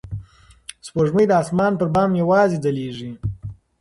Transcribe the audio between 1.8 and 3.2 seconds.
بام یوازې ځلېږي.